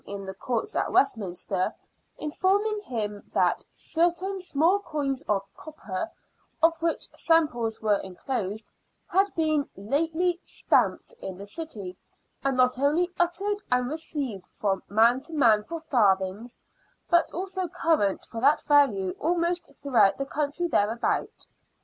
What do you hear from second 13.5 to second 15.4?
and received from man to